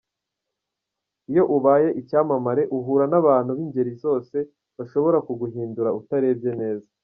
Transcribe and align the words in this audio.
Iyo 1.31 1.43
ubaye 1.57 1.89
icyamamare 2.01 2.63
uhura 2.77 3.05
n’abantu 3.11 3.51
b’ingeri 3.57 3.93
zose 4.03 4.37
bashobora 4.77 5.17
kuguhindura 5.27 5.89
utarebye 6.01 6.51
neza. 6.61 6.89